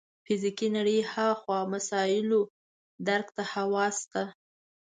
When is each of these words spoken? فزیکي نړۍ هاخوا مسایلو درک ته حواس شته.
فزیکي 0.25 0.67
نړۍ 0.77 0.99
هاخوا 1.13 1.59
مسایلو 1.73 2.41
درک 3.07 3.27
ته 3.35 3.43
حواس 3.53 3.95
شته. 4.03 4.23